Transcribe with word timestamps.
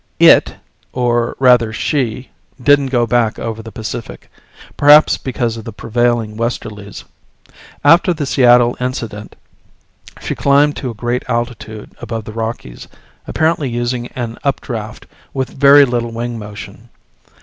It, 0.17 0.55
or 0.93 1.35
rather 1.37 1.71
she, 1.71 2.29
didn't 2.59 2.87
go 2.87 3.05
back 3.05 3.37
over 3.37 3.61
the 3.61 3.71
Pacific, 3.71 4.31
perhaps 4.75 5.15
because 5.15 5.57
of 5.57 5.63
the 5.63 5.71
prevailing 5.71 6.37
westerlies. 6.37 7.03
After 7.85 8.11
the 8.11 8.25
Seattle 8.25 8.75
incident 8.81 9.35
she 10.19 10.33
climbed 10.33 10.75
to 10.77 10.89
a 10.89 10.95
great 10.95 11.21
altitude 11.27 11.91
above 11.99 12.23
the 12.25 12.33
Rockies, 12.33 12.87
apparently 13.27 13.69
using 13.69 14.07
an 14.15 14.39
updraft 14.43 15.05
with 15.35 15.49
very 15.51 15.85
little 15.85 16.11
wing 16.11 16.39
motion. 16.39 16.89